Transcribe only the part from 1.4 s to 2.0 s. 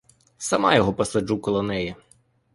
коло неї!